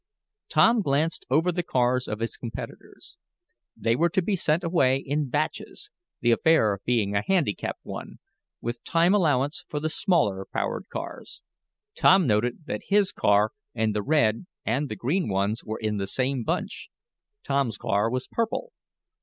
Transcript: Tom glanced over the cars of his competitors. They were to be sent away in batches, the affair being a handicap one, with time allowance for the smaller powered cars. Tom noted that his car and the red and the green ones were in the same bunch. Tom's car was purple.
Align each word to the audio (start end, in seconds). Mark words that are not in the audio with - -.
Tom 0.49 0.81
glanced 0.81 1.27
over 1.29 1.51
the 1.51 1.61
cars 1.61 2.07
of 2.07 2.21
his 2.21 2.35
competitors. 2.35 3.19
They 3.77 3.95
were 3.95 4.09
to 4.09 4.21
be 4.23 4.35
sent 4.35 4.63
away 4.63 4.97
in 4.97 5.29
batches, 5.29 5.91
the 6.21 6.31
affair 6.31 6.79
being 6.85 7.15
a 7.15 7.21
handicap 7.21 7.77
one, 7.83 8.17
with 8.61 8.83
time 8.83 9.13
allowance 9.13 9.63
for 9.69 9.79
the 9.79 9.91
smaller 9.91 10.47
powered 10.51 10.89
cars. 10.89 11.41
Tom 11.93 12.25
noted 12.25 12.65
that 12.65 12.81
his 12.89 13.11
car 13.11 13.51
and 13.75 13.95
the 13.95 14.01
red 14.01 14.47
and 14.65 14.89
the 14.89 14.95
green 14.95 15.29
ones 15.29 15.63
were 15.63 15.77
in 15.79 15.97
the 15.97 16.07
same 16.07 16.41
bunch. 16.43 16.89
Tom's 17.43 17.77
car 17.77 18.09
was 18.09 18.27
purple. 18.27 18.71